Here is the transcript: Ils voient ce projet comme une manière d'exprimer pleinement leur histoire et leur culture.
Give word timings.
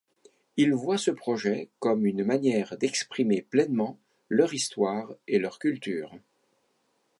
Ils 0.57 0.73
voient 0.73 0.97
ce 0.97 1.11
projet 1.11 1.69
comme 1.77 2.07
une 2.07 2.23
manière 2.23 2.75
d'exprimer 2.75 3.43
pleinement 3.43 3.99
leur 4.29 4.51
histoire 4.55 5.13
et 5.27 5.37
leur 5.37 5.59
culture. 5.59 6.17